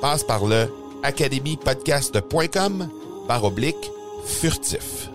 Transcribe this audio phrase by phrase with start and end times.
[0.00, 0.66] Passe par le
[1.02, 2.88] academypodcast.com
[3.28, 3.90] par oblique
[4.24, 5.10] furtif.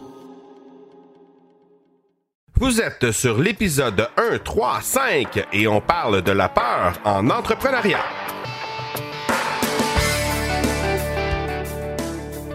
[2.59, 8.03] Vous êtes sur l'épisode 1, 3, 5 et on parle de la peur en entrepreneuriat.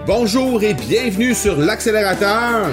[0.06, 2.68] Bonjour et bienvenue sur l'accélérateur.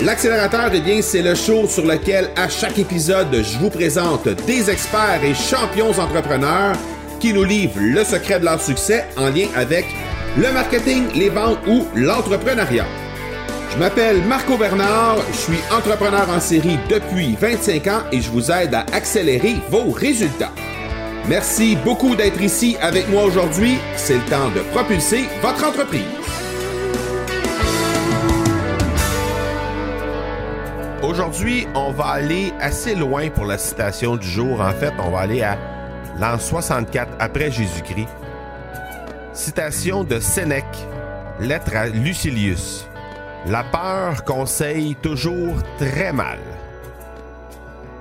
[0.00, 4.70] L'accélérateur, eh bien, c'est le show sur lequel à chaque épisode, je vous présente des
[4.70, 6.76] experts et champions entrepreneurs
[7.22, 9.86] qui nous livrent le secret de leur succès en lien avec
[10.36, 12.84] le marketing, les ventes ou l'entrepreneuriat.
[13.70, 18.50] Je m'appelle Marco Bernard, je suis entrepreneur en série depuis 25 ans et je vous
[18.50, 20.50] aide à accélérer vos résultats.
[21.28, 23.78] Merci beaucoup d'être ici avec moi aujourd'hui.
[23.94, 26.02] C'est le temps de propulser votre entreprise.
[31.04, 34.60] Aujourd'hui, on va aller assez loin pour la citation du jour.
[34.60, 35.56] En fait, on va aller à
[36.18, 38.08] l'an 64 après Jésus-Christ.
[39.32, 40.86] Citation de Sénèque,
[41.40, 42.86] lettre à Lucilius.
[43.46, 46.38] La peur conseille toujours très mal.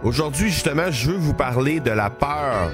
[0.03, 2.71] Aujourd'hui, justement, je veux vous parler de la peur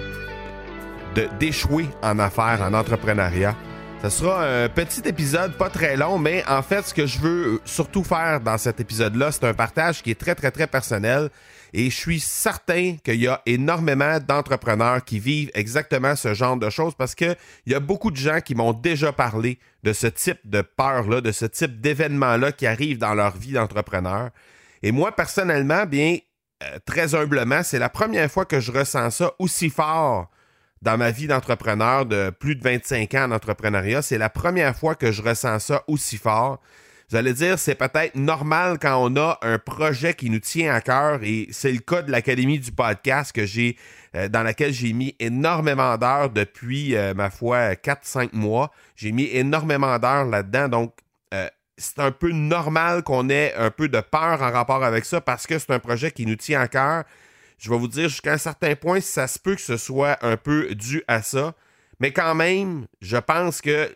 [1.40, 3.56] d'échouer en affaires, en entrepreneuriat.
[4.04, 7.62] Ce sera un petit épisode pas très long, mais en fait, ce que je veux
[7.66, 11.30] surtout faire dans cet épisode-là, c'est un partage qui est très, très, très personnel.
[11.74, 16.70] Et je suis certain qu'il y a énormément d'entrepreneurs qui vivent exactement ce genre de
[16.70, 20.40] choses parce qu'il y a beaucoup de gens qui m'ont déjà parlé de ce type
[20.46, 24.30] de peur-là, de ce type d'événement-là qui arrive dans leur vie d'entrepreneur.
[24.84, 26.18] Et moi, personnellement, bien,
[26.64, 30.30] euh, très humblement, c'est la première fois que je ressens ça aussi fort
[30.82, 34.02] dans ma vie d'entrepreneur de plus de 25 ans en entrepreneuriat.
[34.02, 36.60] C'est la première fois que je ressens ça aussi fort.
[37.10, 40.82] Vous allez dire, c'est peut-être normal quand on a un projet qui nous tient à
[40.82, 43.78] cœur et c'est le cas de l'Académie du podcast que j'ai,
[44.14, 48.72] euh, dans laquelle j'ai mis énormément d'heures depuis, euh, ma foi, 4-5 mois.
[48.98, 50.68] J'ai mis énormément d'heures là-dedans.
[50.68, 50.96] Donc,
[51.34, 55.22] euh, c'est un peu normal qu'on ait un peu de peur en rapport avec ça
[55.22, 57.06] parce que c'est un projet qui nous tient à cœur
[57.58, 60.38] je vais vous dire jusqu'à un certain point, ça se peut que ce soit un
[60.38, 61.56] peu dû à ça.
[62.00, 63.92] Mais quand même, je pense que,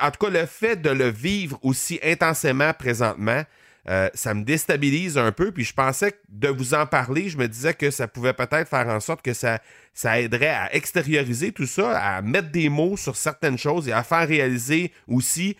[0.00, 3.44] en tout cas, le fait de le vivre aussi intensément présentement,
[3.88, 5.50] euh, ça me déstabilise un peu.
[5.50, 8.68] Puis je pensais que de vous en parler, je me disais que ça pouvait peut-être
[8.68, 9.60] faire en sorte que ça,
[9.92, 14.02] ça aiderait à extérioriser tout ça, à mettre des mots sur certaines choses et à
[14.02, 15.56] faire réaliser aussi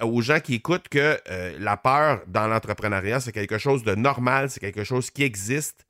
[0.00, 4.50] aux gens qui écoutent que euh, la peur dans l'entrepreneuriat, c'est quelque chose de normal,
[4.50, 5.86] c'est quelque chose qui existe.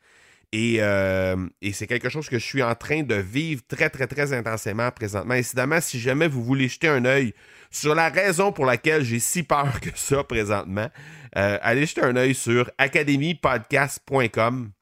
[0.54, 4.32] Euh, et, c'est quelque chose que je suis en train de vivre très, très, très
[4.32, 5.34] intensément présentement.
[5.34, 7.32] Évidemment, si jamais vous voulez jeter un œil
[7.70, 10.90] sur la raison pour laquelle j'ai si peur que ça présentement,
[11.36, 14.72] euh, allez jeter un œil sur academypodcast.com.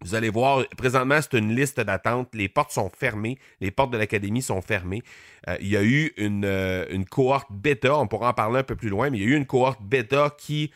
[0.00, 2.28] Vous allez voir, présentement, c'est une liste d'attente.
[2.32, 3.38] Les portes sont fermées.
[3.60, 5.02] Les portes de l'Académie sont fermées.
[5.48, 8.90] Euh, il y a eu une, cohorte bêta, on pourra en parler un peu plus
[8.90, 10.72] loin, mais il y a eu une cohorte bêta qui,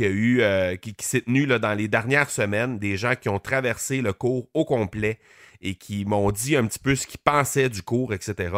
[0.00, 4.48] euh, qui, s'est tenu dans les dernières semaines, des gens qui ont traversé le cours
[4.54, 5.18] au complet
[5.62, 8.50] et qui m'ont dit un petit peu ce qu'ils pensaient du cours, etc.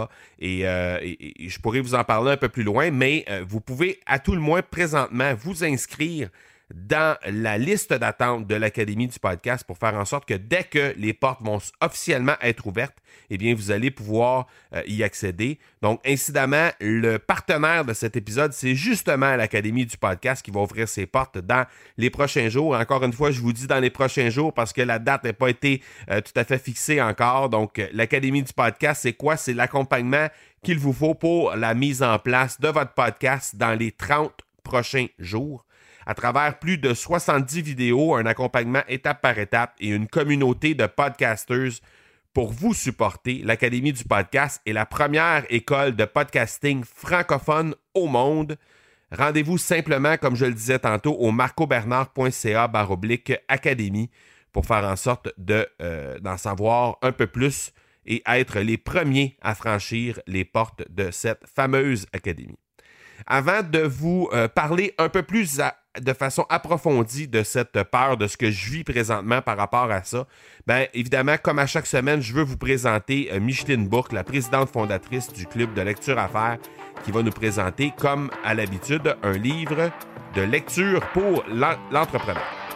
[0.43, 4.01] Euh, et, je pourrais vous en parler un peu plus loin, mais euh, vous pouvez
[4.07, 6.29] à tout le moins présentement vous inscrire
[6.75, 10.95] dans la liste d'attente de l'Académie du podcast pour faire en sorte que dès que
[10.97, 12.99] les portes vont officiellement être ouvertes,
[13.31, 15.59] eh bien, vous allez pouvoir euh, y accéder.
[15.83, 20.89] Donc, incidemment, le partenaire de cet épisode, c'est justement l'Académie du podcast qui va ouvrir
[20.89, 21.67] ses portes dans
[21.97, 22.75] les prochains jours.
[22.75, 25.33] Encore une fois, je vous dis dans les prochains jours parce que la date n'a
[25.33, 27.49] pas été euh, tout à fait fixée encore.
[27.49, 29.37] Donc, l'Académie du podcast, c'est quoi?
[29.37, 30.29] C'est l'accompagnement
[30.63, 34.33] qu'il vous faut pour la mise en place de votre podcast dans les 30
[34.63, 35.65] prochains jours
[36.09, 40.87] à travers plus de 70 vidéos, un accompagnement étape par étape et une communauté de
[40.87, 41.83] podcasters
[42.33, 43.43] pour vous supporter.
[43.45, 48.57] L'Académie du podcast est la première école de podcasting francophone au monde.
[49.13, 54.09] Rendez-vous simplement, comme je le disais tantôt, au marcobernard.ca baroblique académie
[54.51, 55.29] pour faire en sorte
[55.83, 57.71] euh, d'en savoir un peu plus
[58.07, 62.59] et être les premiers à franchir les portes de cette fameuse académie.
[63.31, 65.61] Avant de vous euh, parler un peu plus
[66.01, 70.03] de façon approfondie de cette peur, de ce que je vis présentement par rapport à
[70.03, 70.27] ça,
[70.67, 74.71] bien évidemment, comme à chaque semaine, je veux vous présenter euh, Micheline Bourque, la présidente
[74.71, 76.57] fondatrice du Club de lecture à faire,
[77.05, 79.91] qui va nous présenter, comme à l'habitude, un livre
[80.35, 81.45] de lecture pour
[81.91, 82.68] l'entrepreneur.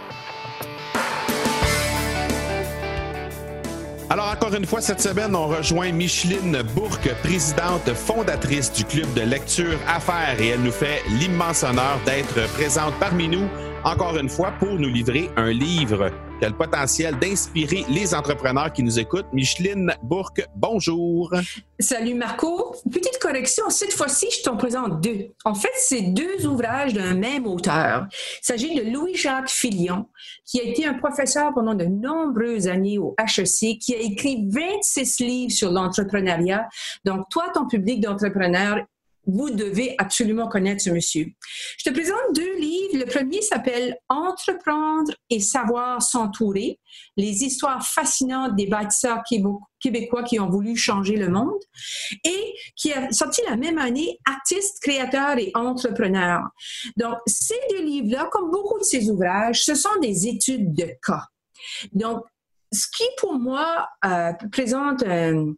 [4.13, 9.23] Alors, encore une fois, cette semaine, on rejoint Micheline Bourque, présidente fondatrice du club de
[9.23, 13.49] lecture Affaires, et elle nous fait l'immense honneur d'être présente parmi nous,
[13.85, 18.73] encore une fois, pour nous livrer un livre qui a le potentiel d'inspirer les entrepreneurs
[18.73, 19.27] qui nous écoutent.
[19.33, 21.33] Micheline Bourque, bonjour.
[21.79, 22.75] Salut Marco.
[22.91, 25.29] Petite correction, cette fois-ci, je t'en présente deux.
[25.45, 28.07] En fait, c'est deux ouvrages d'un même auteur.
[28.11, 30.09] Il s'agit de Louis-Jacques Filion,
[30.45, 35.21] qui a été un professeur pendant de nombreuses années au HEC, qui a écrit 26
[35.21, 36.69] livres sur l'entrepreneuriat.
[37.05, 38.79] Donc, toi, ton public d'entrepreneurs,
[39.27, 41.27] vous devez absolument connaître ce monsieur.
[41.79, 42.99] Je te présente deux livres.
[42.99, 46.81] Le premier s'appelle Entreprendre et savoir s'entourer,
[47.17, 49.23] les histoires fascinantes des bâtisseurs
[49.81, 51.61] québécois qui ont voulu changer le monde,
[52.25, 56.49] et qui a sorti la même année Artistes, créateurs et entrepreneurs.
[56.97, 61.27] Donc, ces deux livres-là, comme beaucoup de ces ouvrages, ce sont des études de cas.
[61.93, 62.25] Donc,
[62.73, 65.53] ce qui pour moi euh, présente un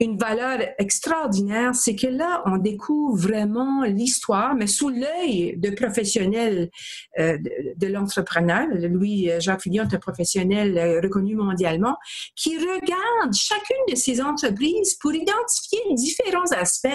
[0.00, 6.70] une valeur extraordinaire, c'est que là, on découvre vraiment l'histoire, mais sous l'œil de professionnels
[7.18, 7.38] euh,
[7.76, 8.66] de, l'entrepreneur.
[8.72, 11.96] Louis-Jacques Fillon est un professionnel euh, reconnu mondialement,
[12.34, 16.88] qui regarde chacune de ces entreprises pour identifier différents aspects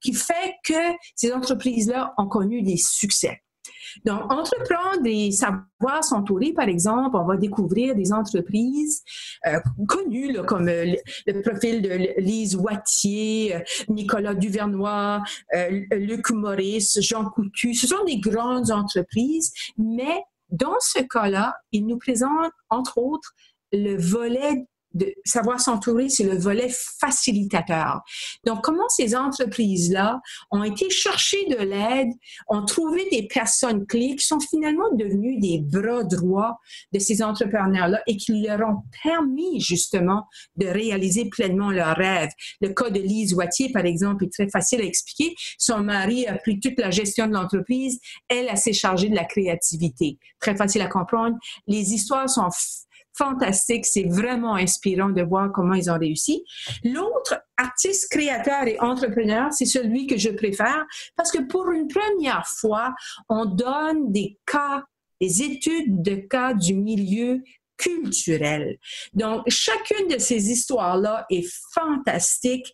[0.00, 3.42] qui fait que ces entreprises-là ont connu des succès.
[4.04, 9.02] Donc, entreprendre et savoir s'entourer, par exemple, on va découvrir des entreprises
[9.46, 10.94] euh, connues, comme euh,
[11.26, 15.22] le, profil de Lise Wattier, euh, Nicolas Duvernois,
[15.92, 17.74] Luc Maurice, Jean Coutu.
[17.74, 23.34] Ce sont des grandes entreprises, mais dans ce cas-là, ils nous présentent, entre autres,
[23.72, 24.66] le volet
[24.98, 26.68] de savoir s'entourer, c'est le volet
[27.00, 28.02] facilitateur.
[28.44, 32.10] Donc, comment ces entreprises-là ont été chercher de l'aide,
[32.48, 36.58] ont trouvé des personnes clés qui sont finalement devenues des bras droits
[36.92, 42.30] de ces entrepreneurs-là et qui leur ont permis justement de réaliser pleinement leurs rêves?
[42.60, 45.34] Le cas de Lise Wattier, par exemple, est très facile à expliquer.
[45.58, 48.00] Son mari a pris toute la gestion de l'entreprise.
[48.28, 50.18] Elle, a s'est chargée de la créativité.
[50.40, 51.36] Très facile à comprendre.
[51.66, 52.48] Les histoires sont
[53.18, 53.84] fantastique.
[53.84, 56.44] C'est vraiment inspirant de voir comment ils ont réussi.
[56.84, 60.86] L'autre artiste, créateur et entrepreneur, c'est celui que je préfère
[61.16, 62.94] parce que pour une première fois,
[63.28, 64.84] on donne des cas
[65.20, 67.42] des études de cas du milieu
[67.78, 68.76] culturelle.
[69.14, 72.66] Donc, chacune de ces histoires-là est fantastique.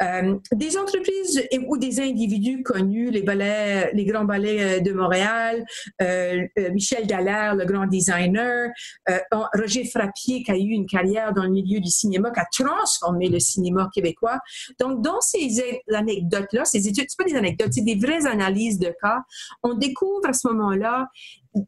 [0.00, 5.64] Euh, des entreprises ou des individus connus, les ballets, les grands ballets euh, de Montréal,
[6.00, 8.70] euh, euh, Michel Dallaire, le grand designer,
[9.08, 9.18] euh,
[9.54, 13.28] Roger Frappier, qui a eu une carrière dans le milieu du cinéma, qui a transformé
[13.28, 14.38] le cinéma québécois.
[14.78, 18.94] Donc, dans ces anecdotes-là, ces études, c'est pas des anecdotes, c'est des vraies analyses de
[19.02, 19.18] cas.
[19.62, 21.08] On découvre à ce moment-là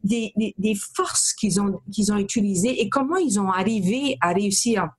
[0.03, 4.89] des, des, forces qu'ils ont, qu'ils ont utilisées et comment ils ont arrivé à réussir.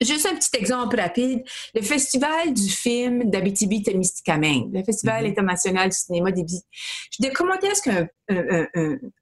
[0.00, 1.44] Juste un petit exemple rapide.
[1.74, 5.30] Le Festival du film d'Abitibi-Témiscamingue, le Festival mm-hmm.
[5.30, 6.62] international du cinéma d'Abitibi.
[7.12, 7.82] Je dis, comment est-ce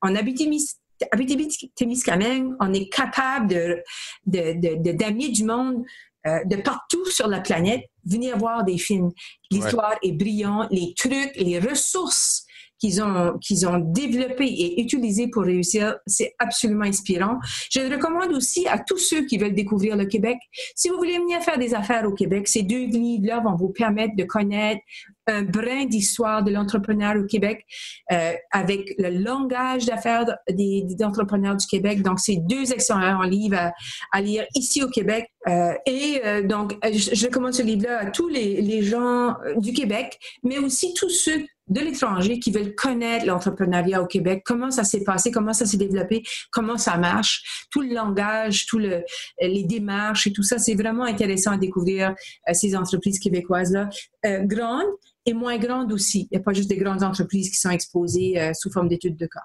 [0.01, 3.83] qu'en Abitibi-Témiscamingue, on est capable de,
[4.27, 5.85] de, d'amener du monde
[6.27, 9.13] euh, de partout sur la planète venir voir des films.
[9.51, 12.45] L'histoire est brillante, les trucs, les ressources
[12.79, 17.39] qu'ils ont, qu'ils ont développé et utilisé pour réussir, c'est absolument inspirant.
[17.71, 20.39] Je le recommande aussi à tous ceux qui veulent découvrir le Québec.
[20.75, 24.15] Si vous voulez venir faire des affaires au Québec, ces deux livres-là vont vous permettre
[24.17, 24.81] de connaître
[25.29, 27.65] un brin d'histoire de l'entrepreneur au Québec
[28.13, 32.03] euh, avec le langage d'affaires des, entrepreneurs du Québec.
[32.03, 33.73] Donc, c'est deux excellents livres
[34.13, 35.31] à, lire ici au Québec.
[35.47, 39.73] Euh, et euh, donc, je, je recommande ce livre-là à tous les, les gens du
[39.73, 44.85] Québec, mais aussi tous ceux de l'étranger qui veulent connaître l'entrepreneuriat au Québec, comment ça
[44.85, 49.05] s'est passé, comment ça s'est développé, comment ça marche, tout le langage, tout le,
[49.39, 52.15] les démarches et tout ça, c'est vraiment intéressant à découvrir
[52.53, 53.91] ces entreprises québécoises-là,
[54.47, 54.89] grandes
[55.29, 56.29] et moins grandes aussi.
[56.31, 59.17] Il n'y a pas juste des grandes entreprises qui sont exposées euh, sous forme d'études
[59.17, 59.43] de cas.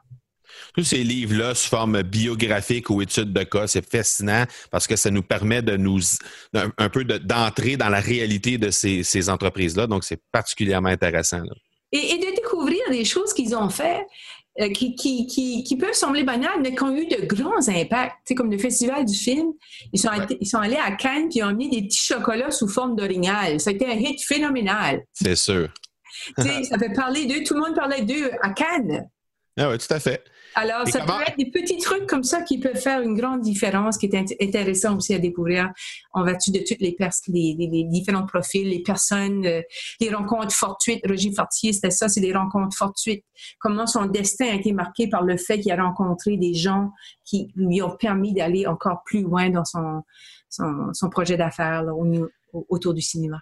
[0.75, 5.09] Tous ces livres-là, sous forme biographique ou études de cas, c'est fascinant parce que ça
[5.09, 5.99] nous permet de nous
[6.53, 9.87] un, peu d'entrer dans la réalité de ces, entreprises-là.
[9.87, 11.41] Donc, c'est particulièrement intéressant.
[11.91, 14.01] Et, de découvrir des choses qu'ils ont fait.
[14.61, 18.17] Euh, qui, qui, peuvent sembler banales, mais qui ont eu de grands impacts.
[18.27, 19.47] Tu comme le Festival du film,
[19.91, 22.67] ils sont, ils sont allés à Cannes et ils ont amené des petits chocolats sous
[22.67, 23.59] forme d'orignal.
[23.59, 25.05] Ça a été un hit phénoménal.
[25.11, 25.69] C'est sûr.
[26.37, 27.43] ça fait parler d'eux.
[27.43, 29.09] Tout le monde parlait d'eux à Cannes.
[29.57, 30.23] Ah oui, tout à fait.
[30.55, 33.97] Alors, ça peut être des petits trucs comme ça qui peuvent faire une grande différence,
[33.97, 35.71] qui est intéressant aussi à découvrir
[36.13, 36.95] en vertu de toutes les,
[37.27, 39.61] les, différents profils, les personnes, euh,
[39.99, 41.01] les rencontres fortuites.
[41.07, 43.23] Roger Fortier, c'était ça, c'est des rencontres fortuites.
[43.59, 46.91] Comment son destin a été marqué par le fait qu'il a rencontré des gens
[47.25, 50.03] qui lui ont permis d'aller encore plus loin dans son,
[50.49, 51.85] son, projet d'affaires
[52.53, 53.39] autour du cinéma.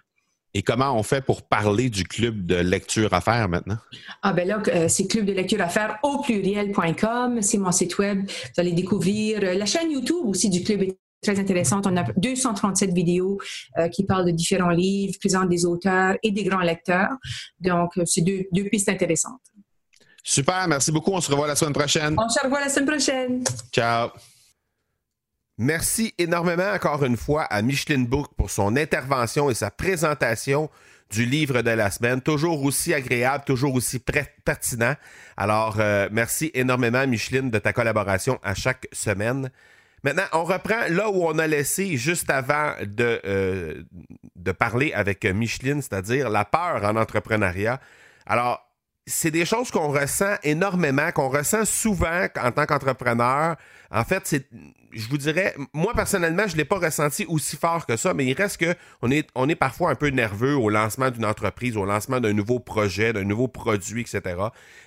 [0.54, 3.78] Et comment on fait pour parler du club de lecture à faire maintenant?
[4.22, 7.98] Ah ben là, euh, c'est club de lecture à faire au pluriel.com, c'est mon site
[7.98, 8.26] web.
[8.26, 11.86] Vous allez découvrir euh, la chaîne YouTube aussi du club est très intéressante.
[11.86, 13.38] On a 237 vidéos
[13.78, 17.12] euh, qui parlent de différents livres, présentent des auteurs et des grands lecteurs.
[17.60, 19.40] Donc, c'est deux, deux pistes intéressantes.
[20.22, 21.12] Super, merci beaucoup.
[21.12, 22.14] On se revoit la semaine prochaine.
[22.18, 23.44] On se revoit la semaine prochaine.
[23.72, 24.10] Ciao.
[25.58, 30.70] Merci énormément encore une fois à Micheline Bourque pour son intervention et sa présentation
[31.10, 32.22] du livre de la semaine.
[32.22, 33.98] Toujours aussi agréable, toujours aussi
[34.44, 34.94] pertinent.
[35.36, 39.50] Alors, euh, merci énormément, Micheline, de ta collaboration à chaque semaine.
[40.02, 43.82] Maintenant, on reprend là où on a laissé juste avant de, euh,
[44.34, 47.78] de parler avec Micheline, c'est-à-dire la peur en entrepreneuriat.
[48.26, 48.66] Alors,
[49.06, 53.56] c'est des choses qu'on ressent énormément, qu'on ressent souvent en tant qu'entrepreneur.
[53.94, 54.42] En fait,
[54.92, 58.24] je vous dirais, moi personnellement, je ne l'ai pas ressenti aussi fort que ça, mais
[58.24, 58.74] il reste que
[59.34, 63.12] on est parfois un peu nerveux au lancement d'une entreprise, au lancement d'un nouveau projet,
[63.12, 64.22] d'un nouveau produit, etc.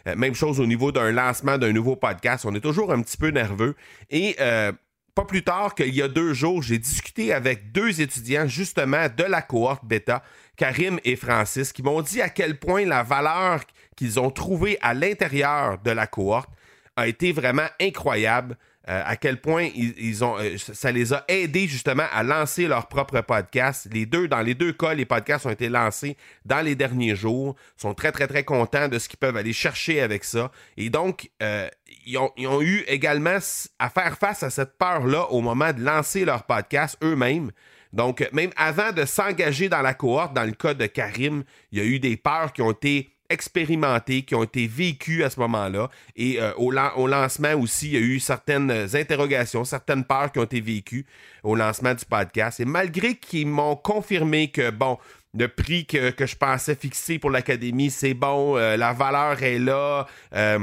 [0.07, 3.17] Euh, même chose au niveau d'un lancement d'un nouveau podcast, on est toujours un petit
[3.17, 3.75] peu nerveux.
[4.09, 4.71] Et euh,
[5.13, 9.23] pas plus tard qu'il y a deux jours, j'ai discuté avec deux étudiants justement de
[9.23, 10.23] la cohorte bêta,
[10.57, 13.61] Karim et Francis, qui m'ont dit à quel point la valeur
[13.95, 16.49] qu'ils ont trouvée à l'intérieur de la cohorte
[16.95, 18.57] a été vraiment incroyable.
[18.87, 22.87] Euh, à quel point ils, ont, euh, ça les a aidés justement à lancer leur
[22.87, 23.87] propre podcast.
[23.91, 27.55] Les deux, dans les deux cas, les podcasts ont été lancés dans les derniers jours.
[27.77, 30.51] Ils sont très, très, très contents de ce qu'ils peuvent aller chercher avec ça.
[30.77, 31.67] Et donc, euh,
[32.05, 33.39] ils, ont, ils, ont, eu également
[33.79, 37.51] à faire face à cette peur-là au moment de lancer leur podcast eux-mêmes.
[37.91, 41.81] Donc, même avant de s'engager dans la cohorte, dans le cas de Karim, il y
[41.81, 45.89] a eu des peurs qui ont été expérimentés, qui ont été vécus à ce moment-là.
[46.15, 50.43] Et euh, au, lancement aussi, il y a eu certaines interrogations, certaines peurs qui ont
[50.43, 51.05] été vécues
[51.43, 52.59] au lancement du podcast.
[52.59, 54.97] Et malgré qu'ils m'ont confirmé que, bon,
[55.37, 60.07] le prix que, je pensais fixer pour l'académie, c'est bon, euh, la valeur est là.
[60.33, 60.59] Euh,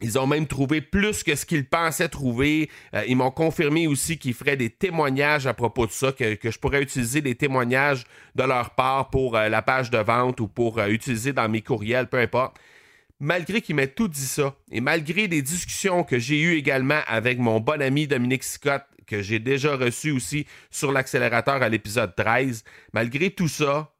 [0.00, 2.68] ils ont même trouvé plus que ce qu'ils pensaient trouver.
[2.94, 6.58] Euh, ils m'ont confirmé aussi qu'ils feraient des témoignages à propos de ça, que, je
[6.58, 10.78] pourrais utiliser des témoignages de leur part pour euh, la page de vente ou pour
[10.78, 12.56] euh, utiliser dans mes courriels, peu importe.
[13.20, 17.38] Malgré qu'ils m'aient tout dit ça, et malgré des discussions que j'ai eues également avec
[17.38, 22.64] mon bon ami Dominique Scott, que j'ai déjà reçu aussi sur l'accélérateur à l'épisode 13,
[22.92, 23.93] malgré tout ça,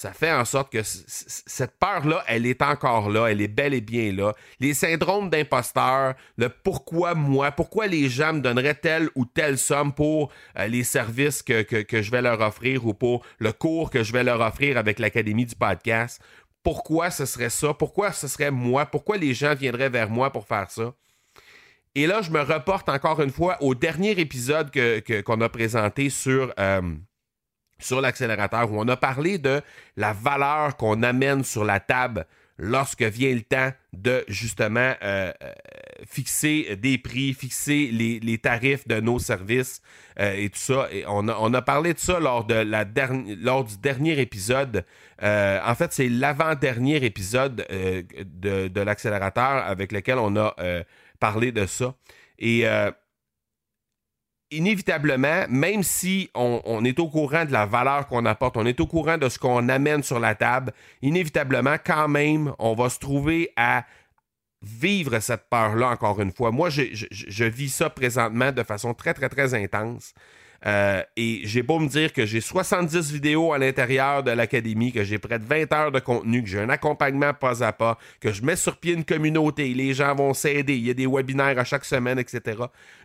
[0.00, 3.82] ça fait en sorte que cette peur-là, elle est encore là, elle est bel et
[3.82, 4.32] bien là.
[4.58, 9.92] Les syndromes d'imposteur, le pourquoi moi, pourquoi les gens me donneraient telle ou telle somme
[9.92, 14.02] pour euh, les services que, que, je vais leur offrir ou pour le cours que
[14.02, 16.22] je vais leur offrir avec l'Académie du podcast.
[16.62, 17.74] Pourquoi ce serait ça?
[17.74, 18.86] Pourquoi ce serait moi?
[18.86, 20.94] Pourquoi les gens viendraient vers moi pour faire ça?
[21.94, 26.08] Et là, je me reporte encore une fois au dernier épisode qu'on que, a présenté
[26.08, 26.54] sur...
[26.58, 26.80] Euh,
[27.80, 29.60] sur l'accélérateur où on a parlé de
[29.96, 32.26] la valeur qu'on amène sur la table
[32.58, 35.52] lorsque vient le temps de justement euh, euh,
[36.06, 39.80] fixer des prix, fixer les, tarifs de nos services
[40.18, 40.88] et tout ça.
[40.92, 42.84] Et on, a, parlé de ça lors, de la
[43.40, 44.84] lors du dernier épisode.
[45.22, 50.54] en fait, c'est l'avant-dernier épisode de, de l'accélérateur avec lequel on a
[51.18, 51.94] parlé de ça.
[52.38, 52.66] Et
[54.50, 58.86] inévitablement, même si on, est au courant de la valeur qu'on apporte, on est au
[58.86, 63.50] courant de ce qu'on amène sur la table, inévitablement, quand même, on va se trouver
[63.56, 63.84] à
[64.62, 66.50] vivre cette peur-là encore une fois.
[66.50, 70.14] Moi, je, vis ça présentement de façon très, très, très intense.
[70.66, 75.04] Euh, et j'ai beau me dire que j'ai 70 vidéos à l'intérieur de l'académie, que
[75.04, 78.32] j'ai près de 20 heures de contenu, que j'ai un accompagnement pas à pas, que
[78.32, 81.58] je mets sur pied une communauté, les gens vont s'aider, il y a des webinaires
[81.58, 82.58] à chaque semaine, etc.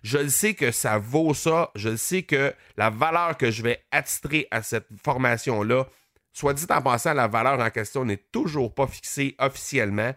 [0.04, 3.64] Je le sais que ça vaut ça, je le sais que la valeur que je
[3.64, 5.86] vais attitrer à cette formation-là,
[6.34, 10.14] soit dit en passant, la valeur en question n'est toujours pas fixée officiellement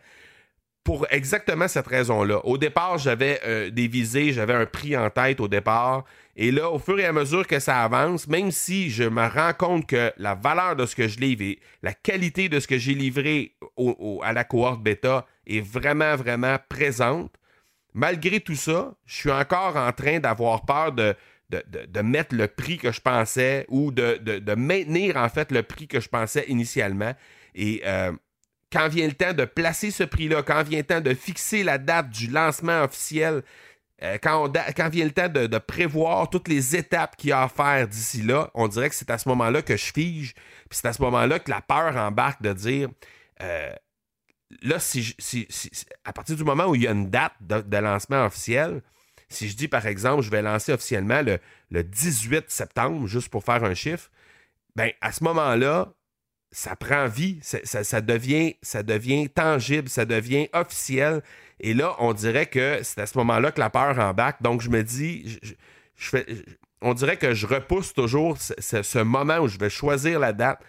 [0.89, 2.41] pour exactement cette raison-là.
[2.47, 6.07] Au départ, j'avais euh, des visées, j'avais un prix en tête au départ.
[6.35, 9.53] Et là, au fur et à mesure que ça avance, même si je me rends
[9.53, 12.79] compte que la valeur de ce que je livre et la qualité de ce que
[12.79, 13.55] j'ai livré
[14.23, 17.35] à la cohorte bêta est vraiment, vraiment présente,
[17.93, 21.15] malgré tout ça, je suis encore en train d'avoir peur de,
[21.51, 26.01] de, mettre le prix que je pensais ou de, maintenir en fait le prix que
[26.01, 27.13] je pensais initialement.
[27.55, 28.13] Et euh,
[28.73, 31.79] quand vient le temps de placer ce prix-là, quand vient le temps de fixer la
[31.79, 33.43] date du lancement officiel,
[34.03, 34.49] euh, quand,
[34.91, 38.51] vient le temps de, prévoir toutes les étapes qu'il y a à faire d'ici là,
[38.55, 41.41] on dirait que c'est à ce moment-là que je fige, puis c'est à ce moment-là
[41.41, 42.89] que la peur embarque de dire
[43.43, 43.73] euh,
[44.63, 44.77] là,
[46.05, 48.83] à partir du moment où il y a une date de, lancement officiel,
[49.29, 51.39] si je dis par exemple, je vais lancer officiellement le,
[51.71, 54.11] le 18 septembre, juste pour faire un chiffre,
[54.77, 55.93] ben à ce moment-là,
[56.51, 61.23] ça prend vie, ça, devient, ça devient tangible, ça devient officiel.
[61.61, 64.43] Et là, on dirait que c'est à ce moment-là que la peur embarque.
[64.43, 65.39] Donc, je me dis,
[66.81, 70.61] on dirait que je repousse toujours ce, moment où je vais choisir la date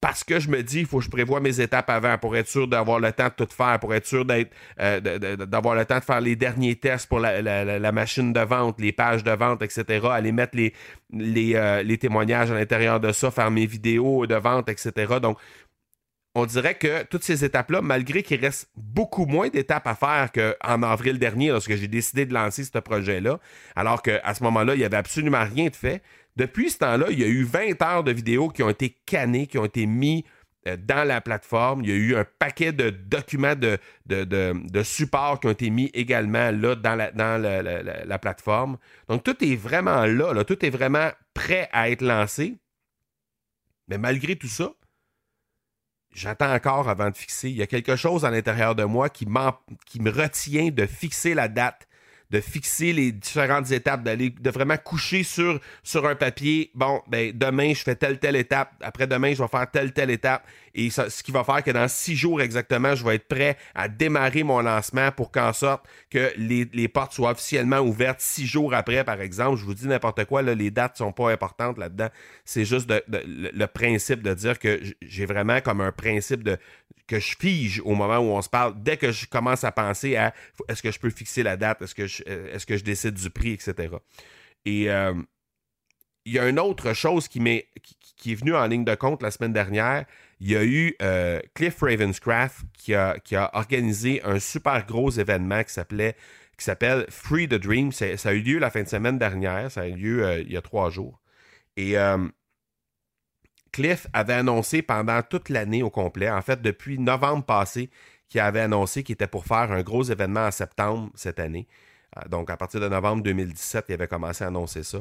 [0.00, 2.46] parce que je me dis, il faut que je prévoie mes étapes avant pour être
[2.46, 6.04] sûr d'avoir le temps de tout faire, pour être sûr euh, d'avoir le temps de
[6.04, 10.06] faire les derniers tests pour la, machine de vente, les pages de vente, etc.
[10.12, 10.72] Aller mettre les,
[11.54, 15.16] euh, les, témoignages à l'intérieur de ça, faire mes vidéos de vente, etc.
[15.20, 15.36] Donc,
[16.36, 20.82] on dirait que toutes ces étapes-là, malgré qu'il reste beaucoup moins d'étapes à faire qu'en
[20.84, 23.40] avril dernier, lorsque j'ai décidé de lancer ce projet-là,
[23.74, 26.02] alors qu'à ce moment-là, il n'y avait absolument rien de fait,
[26.38, 29.48] depuis ce temps-là, il y a eu 20 heures de vidéos qui ont été cannées,
[29.48, 30.24] qui ont été mis
[30.68, 31.82] euh, dans la plateforme.
[31.82, 33.76] Il y a eu un paquet de documents de,
[34.06, 38.78] de, support qui ont été mis également là dans, la, plateforme.
[39.08, 42.56] Donc tout est vraiment là, tout est vraiment prêt à être lancé.
[43.88, 44.70] Mais malgré tout ça,
[46.14, 47.50] j'attends encore avant de fixer.
[47.50, 51.48] Il y a quelque chose à l'intérieur de moi qui me retient de fixer la
[51.48, 51.87] date
[52.30, 56.70] de fixer les différentes étapes, d'aller de vraiment coucher sur, sur un papier.
[56.74, 58.72] Bon, ben demain, je fais telle, telle étape.
[58.82, 60.46] Après demain, je vais faire telle, telle étape.
[60.74, 63.88] Et ce qui va faire que dans six jours exactement, je vais être prêt à
[63.88, 69.02] démarrer mon lancement pour qu'en sorte que les, portes soient officiellement ouvertes six jours après,
[69.02, 69.58] par exemple.
[69.58, 72.08] Je vous dis n'importe quoi, là, les dates sont pas importantes là-dedans.
[72.44, 76.58] C'est juste le, principe de dire que j'ai vraiment comme un principe de
[77.08, 78.74] que je fige au moment où on se parle.
[78.80, 80.32] Dès que je commence à penser à
[80.68, 83.14] est-ce que je peux fixer la date, est-ce que je, euh, est-ce que je décide
[83.14, 83.96] du prix, etc.
[84.64, 85.14] Et euh,
[86.24, 87.66] il y a une autre chose qui, m'est,
[88.16, 90.04] qui, est venue en ligne de compte la semaine dernière.
[90.40, 95.10] Il y a eu euh, Cliff Ravenscraft qui a, qui a organisé un super gros
[95.10, 96.14] événement qui s'appelait
[96.58, 97.92] qui s'appelle Free the Dream.
[97.92, 99.70] ça a eu lieu la fin de semaine dernière.
[99.70, 101.20] Ça a eu lieu il y a trois jours.
[101.76, 101.94] Et
[103.72, 107.90] Cliff avait annoncé pendant toute l'année au complet, en fait depuis novembre passé,
[108.28, 111.66] qu'il avait annoncé qu'il était pour faire un gros événement en septembre cette année.
[112.28, 114.98] Donc à partir de novembre 2017, il avait commencé à annoncer ça.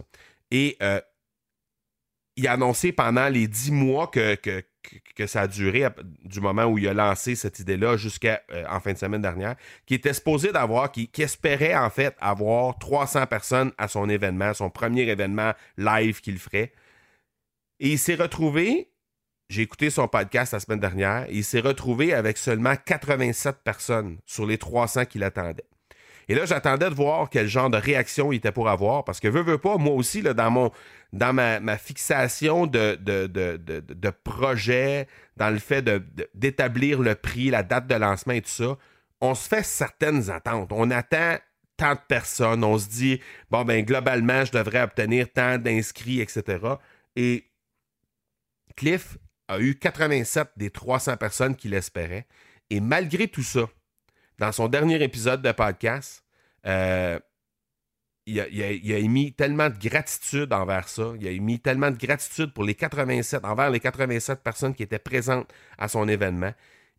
[0.52, 1.02] Et euh,
[2.36, 5.86] il a annoncé pendant les dix mois que, que, ça a duré
[6.24, 9.56] du moment où il a lancé cette idée-là jusqu'à euh, en fin de semaine dernière,
[9.86, 14.70] qu'il était supposé d'avoir, qu'il espérait en fait avoir 300 personnes à son événement, son
[14.70, 16.72] premier événement live qu'il ferait.
[17.80, 18.92] Et il s'est retrouvé,
[19.50, 24.46] j'ai écouté son podcast la semaine dernière, il s'est retrouvé avec seulement 87 personnes sur
[24.46, 25.66] les 300 qu'il attendait.
[26.30, 29.30] Et là, j'attendais de voir quel genre de réaction il était pour avoir, parce que
[29.30, 30.72] veux, veux pas, moi aussi, là, dans mon
[31.14, 35.82] dans ma, fixation de, de, de, projet, dans le fait
[36.36, 38.78] d'établir le prix, la date de lancement et tout ça,
[39.22, 40.72] on se fait certaines attentes.
[40.74, 41.38] On attend
[41.78, 46.60] tant de personnes, on se dit, bon, ben globalement, je devrais obtenir tant d'inscrits, etc.
[47.16, 47.46] Et
[48.78, 49.18] Cliff
[49.50, 52.26] a eu 87 des 300 personnes qu'il espérait.
[52.70, 53.68] Et malgré tout ça,
[54.38, 56.24] dans son dernier épisode de podcast,
[56.66, 57.20] euh,
[58.28, 61.14] il, a, émis tellement de gratitude envers ça.
[61.20, 65.00] Il a émis tellement de gratitude pour les 87, envers les 87 personnes qui étaient
[65.00, 66.54] présentes à son événement.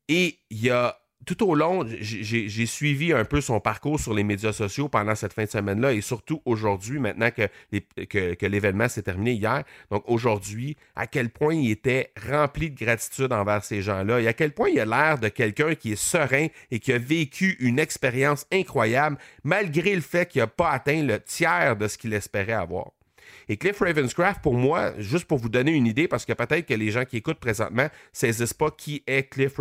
[0.08, 4.52] Et il a tout au long, j'ai suivi un peu son parcours sur les médias
[4.52, 9.64] sociaux pendant cette fin de semaine-là et surtout aujourd'hui, maintenant que, l'événement s'est terminé hier.
[9.90, 14.32] Donc aujourd'hui, à quel point il était rempli de gratitude envers ces gens-là et à
[14.32, 17.78] quel point il a l'air de quelqu'un qui est serein et qui a vécu une
[17.78, 22.52] expérience incroyable malgré le fait qu'il n'a pas atteint le tiers de ce qu'il espérait
[22.52, 22.92] avoir.
[23.50, 26.74] Et Cliff Ravenscraft, pour moi, juste pour vous donner une idée, parce que peut-être que
[26.74, 29.58] les gens qui écoutent présentement ne saisissent pas qui est Cliff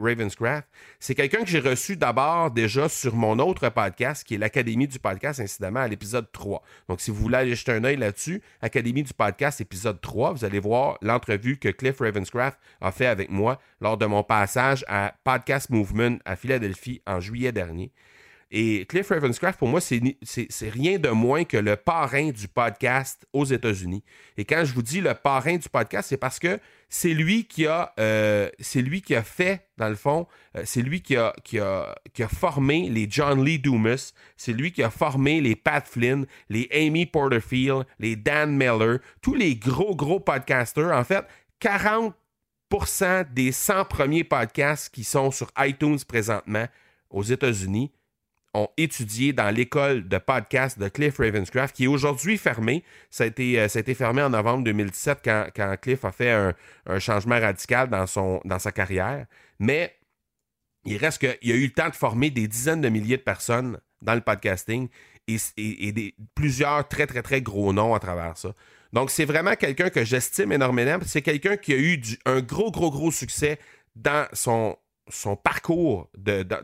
[0.00, 0.66] Ravenscraft,
[0.98, 4.98] c'est quelqu'un que j'ai reçu d'abord déjà sur mon autre podcast, qui est l'Académie du
[4.98, 6.62] podcast, incidemment, à l'épisode 3.
[6.88, 10.44] Donc, si vous voulez aller jeter un œil là-dessus, Académie du podcast, épisode 3, vous
[10.44, 15.14] allez voir l'entrevue que Cliff Ravenscraft a fait avec moi lors de mon passage à
[15.22, 17.92] Podcast Movement à Philadelphie en juillet dernier.
[18.54, 23.46] Et Cliff Ravenscraft, pour moi, c'est rien de moins que le parrain du podcast aux
[23.46, 24.04] États-Unis.
[24.36, 26.60] Et quand je vous dis le parrain du podcast, c'est parce que
[26.90, 31.00] c'est lui qui a euh, lui qui a fait, dans le fond, euh, c'est lui
[31.00, 34.90] qui a, qui, a, qui a formé les John Lee Dumas, c'est lui qui a
[34.90, 40.94] formé les Pat Flynn, les Amy Porterfield, les Dan Miller, tous les gros, gros podcasters.
[40.94, 41.24] En fait,
[41.62, 46.66] 40% des 100 premiers podcasts qui sont sur iTunes présentement
[47.08, 47.90] aux États-Unis
[48.54, 52.84] ont étudié dans l'école de podcast de Cliff Ravenscraft, qui est aujourd'hui fermée.
[53.10, 56.30] Ça a, été, euh, ça a été fermé en novembre 2017 quand, Cliff a fait
[56.30, 59.26] un, changement radical dans, sa carrière.
[59.58, 59.96] Mais
[60.84, 63.78] il reste qu'il a eu le temps de former des dizaines de milliers de personnes
[64.02, 64.88] dans le podcasting
[65.28, 68.54] et, plusieurs très, très, très gros noms à travers ça.
[68.92, 70.98] Donc, c'est vraiment quelqu'un que j'estime énormément.
[71.06, 73.58] C'est quelqu'un qui a eu un gros, gros, gros succès
[73.96, 74.76] dans son,
[75.12, 76.10] son parcours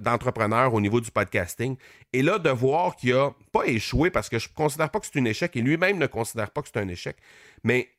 [0.00, 1.76] d'entrepreneur au niveau du podcasting.
[2.12, 5.06] Et là, de voir qu'il a pas échoué, parce que je ne considère pas que
[5.06, 7.16] c'est un échec, et lui-même ne considère pas que c'est un échec,
[7.62, 7.90] mais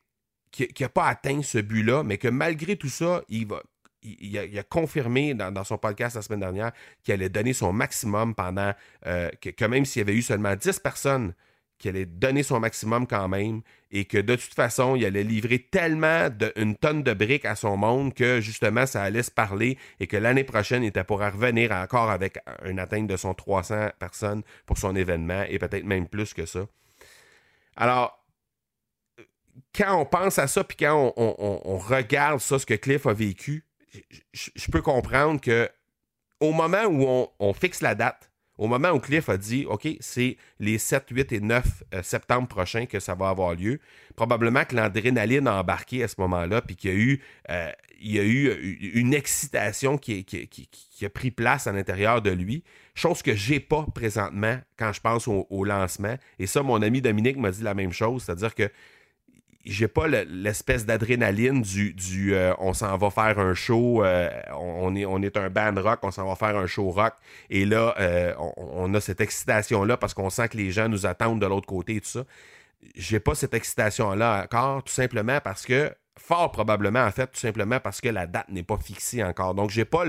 [0.50, 3.22] qu'il n'a pas atteint ce but-là, mais que malgré tout ça.
[4.02, 8.72] Il, a, confirmé dans, son podcast la semaine dernière qu'il allait donner son maximum pendant
[9.06, 11.34] euh, que, même s'il y avait eu seulement 10 personnes
[11.80, 15.58] qu'il allait donner son maximum quand même et que de toute façon, il allait livrer
[15.58, 19.78] tellement de, une tonne de briques à son monde que justement, ça allait se parler
[19.98, 23.88] et que l'année prochaine, il était pour revenir encore avec une atteinte de son 300
[23.98, 26.66] personnes pour son événement et peut-être même plus que ça.
[27.76, 28.22] Alors,
[29.74, 33.64] quand on pense à ça, puis quand on, regarde ça, ce que Cliff a vécu,
[34.34, 35.68] je peux comprendre que
[36.40, 38.29] au moment où on fixe la date,
[38.60, 42.46] au moment où Cliff a dit, OK, c'est les 7, 8 et 9 euh, septembre
[42.46, 43.80] prochains que ça va avoir lieu,
[44.16, 48.18] probablement que l'adrénaline a embarqué à ce moment-là, puis qu'il y a eu, euh, y
[48.18, 52.62] a eu euh, une excitation qui, qui, a pris place à l'intérieur de lui,
[52.94, 56.16] chose que j'ai pas présentement quand je pense au lancement.
[56.38, 58.70] Et ça, mon ami Dominique m'a dit la même chose, c'est-à-dire que
[59.64, 64.94] j'ai pas l'espèce d'adrénaline du, du euh, on s'en va faire un show, euh, on,
[64.96, 67.14] est, on est un band rock, on s'en va faire un show rock,
[67.50, 71.40] et là, euh, on, a cette excitation-là parce qu'on sent que les gens nous attendent
[71.40, 72.24] de l'autre côté et tout ça.
[72.96, 77.80] J'ai pas cette excitation-là encore, tout simplement parce que, fort probablement, en fait, tout simplement
[77.80, 79.54] parce que la date n'est pas fixée encore.
[79.54, 80.04] Donc, j'ai pas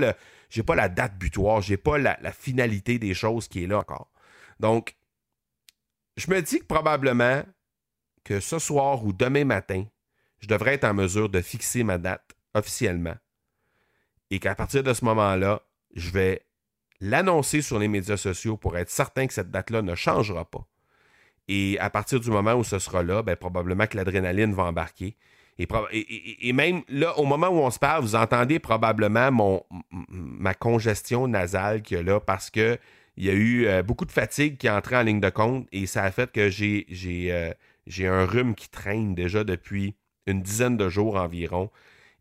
[0.66, 4.08] pas la date butoir, j'ai pas la finalité des choses qui est là encore.
[4.60, 4.96] Donc,
[6.16, 7.42] je me dis que probablement,
[8.24, 9.84] que ce soir ou demain matin,
[10.40, 13.14] je devrais être en mesure de fixer ma date officiellement
[14.30, 15.62] et qu'à partir de ce moment-là,
[15.94, 16.46] je vais
[17.00, 20.66] l'annoncer sur les médias sociaux pour être certain que cette date-là ne changera pas.
[21.48, 25.16] Et à partir du moment où ce sera là, ben, probablement que l'adrénaline va embarquer.
[25.58, 29.62] Et, même là, au moment où on se parle, vous entendez probablement mon,
[30.08, 32.78] ma congestion nasale qu'il y a là parce que
[33.18, 35.68] il y a eu euh, beaucoup de fatigue qui est entrée en ligne de compte
[35.70, 36.86] et ça a fait que j'ai,
[37.30, 37.52] euh,
[37.86, 41.70] j'ai un rhume qui traîne déjà depuis une dizaine de jours environ.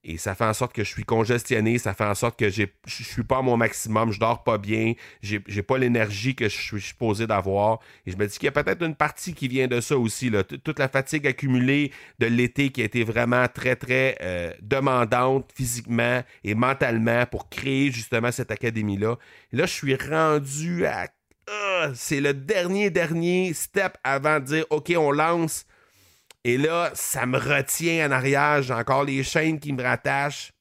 [0.04, 2.65] Et ça fait en sorte que je suis congestionné, ça fait en sorte que je
[2.88, 6.82] suis pas à mon maximum, je dors pas bien, j'ai pas l'énergie que je suis
[6.82, 7.80] supposé d'avoir.
[8.08, 10.32] Et je me dis qu'il y a peut-être une partie qui vient de ça aussi,
[10.32, 10.43] là.
[10.43, 16.24] toute la fatigue accumulée de l'été qui a été vraiment très, très euh, demandante physiquement
[16.43, 19.17] et mentalement pour créer justement cette académie-là.
[19.52, 21.10] là, je suis rendu à
[21.96, 25.65] c'est le dernier, dernier step avant de dire OK, on lance.
[26.44, 28.62] Et là, ça me retient en arrière.
[28.63, 30.54] J'ai encore les chaînes qui me rattachent.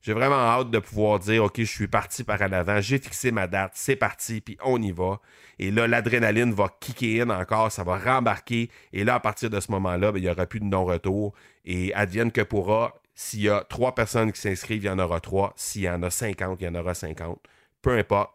[0.00, 2.80] J'ai vraiment hâte de pouvoir dire OK, je suis parti par en.
[2.80, 3.72] J'ai fixé ma date.
[3.74, 4.40] C'est parti.
[4.40, 5.20] Puis on y va.
[5.58, 7.72] Et là, l'adrénaline va kicker in encore.
[7.72, 8.70] Ça va rembarquer.
[8.92, 11.32] Et là, à partir de ce moment-là, ben, il n'y aura plus de non-retour.
[11.64, 12.94] Et advienne que pourra.
[13.14, 15.52] S'il y a trois personnes qui s'inscrivent, il y en aura trois.
[15.56, 17.40] S'il y en a 50, il y en aura 50.
[17.80, 18.34] Peu importe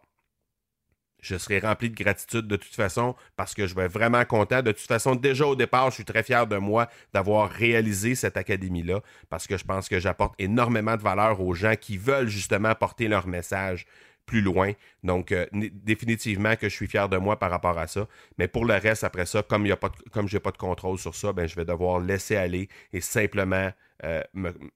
[1.20, 4.62] je serai rempli de gratitude de toute façon parce que je vais être vraiment content.
[4.62, 8.36] De toute façon, déjà au départ, je suis très fier de moi d'avoir réalisé cette
[8.36, 12.74] académie-là parce que je pense que j'apporte énormément de valeur aux gens qui veulent justement
[12.74, 13.86] porter leur message
[14.30, 14.72] plus loin.
[15.02, 18.06] Donc, euh, définitivement que je suis fier de moi par rapport à ça.
[18.38, 21.48] Mais pour le reste, après ça, comme, je n'ai pas de contrôle sur ça, ben,
[21.48, 23.72] je vais devoir laisser aller et simplement
[24.04, 24.22] euh,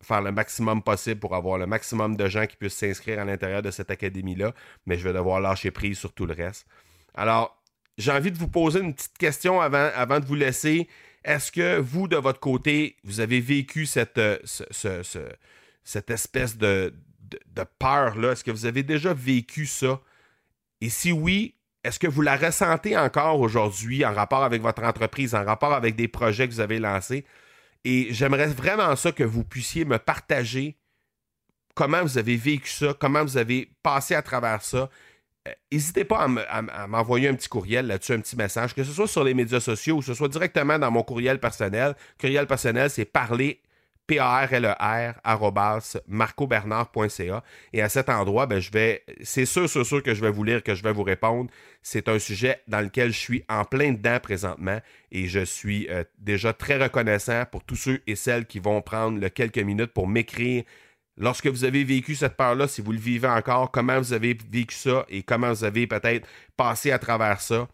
[0.03, 3.63] faire le maximum possible pour avoir le maximum de gens qui puissent s'inscrire à l'intérieur
[3.63, 4.53] de cette académie-là.
[4.87, 6.67] Mais je vais devoir lâcher prise sur tout le reste.
[7.15, 7.57] Alors,
[7.97, 10.89] j'ai envie de vous poser une petite question avant, avant de vous laisser.
[11.25, 14.37] Est-ce que vous, de votre côté, vous avez vécu cette, euh,
[15.85, 16.93] cette espèce de,
[17.31, 18.33] de, peur-là?
[18.33, 20.01] Est-ce que vous avez déjà vécu ça?
[20.81, 25.35] Et si oui, est-ce que vous la ressentez encore aujourd'hui en rapport avec votre entreprise,
[25.35, 27.25] en rapport avec des projets que vous avez lancés?
[27.85, 30.77] Et j'aimerais vraiment ça que vous puissiez me partager
[31.75, 34.89] comment vous avez vécu ça, comment vous avez passé à travers ça.
[35.47, 39.09] Euh, n'hésitez pas à m'envoyer un petit courriel là-dessus, un petit message, que ce soit
[39.09, 41.95] sur les médias sociaux ou que ce soit directement dans mon courriel personnel.
[42.19, 43.61] Courriel personnel, c'est parler
[44.07, 44.75] p a r l e.
[47.73, 50.45] Et à cet endroit, ben, je vais, c'est sûr, c'est sûr que je vais vous
[50.45, 51.51] lire, que je vais vous répondre.
[51.83, 54.81] C'est un sujet dans lequel je suis en plein dedans présentement
[55.13, 59.19] et je suis euh, déjà très reconnaissant pour tous ceux et celles qui vont prendre
[59.19, 60.65] le quelques minutes pour m'écrire
[61.17, 64.75] lorsque vous avez vécu cette peur-là, si vous le vivez encore, comment vous avez vécu
[64.75, 67.69] ça et comment vous avez peut-être passé à travers ça?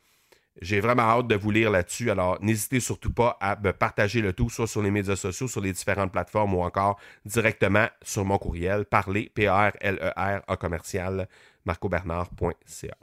[0.61, 2.11] J'ai vraiment hâte de vous lire là-dessus.
[2.11, 5.61] Alors, n'hésitez surtout pas à me partager le tout, soit sur les médias sociaux, sur
[5.61, 11.29] les différentes plateformes ou encore directement sur mon courriel, parler, P-R-L-E-R, A commercial,
[11.65, 12.95] marcobernard.ca.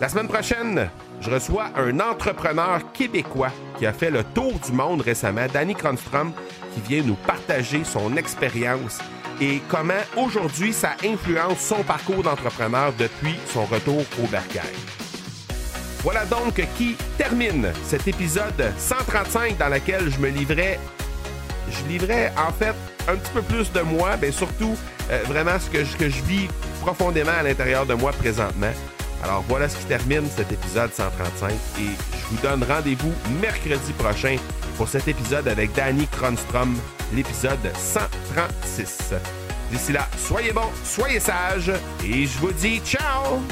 [0.00, 0.88] La semaine prochaine,
[1.20, 6.32] je reçois un entrepreneur québécois qui a fait le tour du monde récemment, Danny Cronstrom,
[6.72, 9.00] qui vient nous partager son expérience
[9.40, 15.07] et comment aujourd'hui ça influence son parcours d'entrepreneur depuis son retour au bercail.
[16.02, 20.78] Voilà donc qui termine cet épisode 135 dans lequel je me livrais,
[21.70, 22.74] je livrais en fait
[23.08, 24.76] un petit peu plus de moi, mais surtout
[25.10, 26.48] euh, vraiment ce que, je, que je vis
[26.80, 28.72] profondément à l'intérieur de moi présentement.
[29.24, 34.36] Alors voilà ce qui termine cet épisode 135 et je vous donne rendez-vous mercredi prochain
[34.76, 36.76] pour cet épisode avec Danny Kronstrom,
[37.12, 39.14] l'épisode 136.
[39.72, 41.72] D'ici là, soyez bons, soyez sages
[42.04, 43.42] et je vous dis ciao